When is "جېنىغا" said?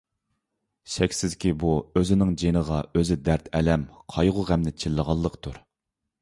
2.43-2.79